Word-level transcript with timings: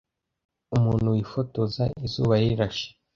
umuntu 0.75 1.05
wifotoza 1.15 1.83
izuba 2.05 2.33
rirashe 2.41 2.87